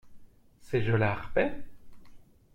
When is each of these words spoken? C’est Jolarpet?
C’est 0.61 0.81
Jolarpet? 0.81 1.61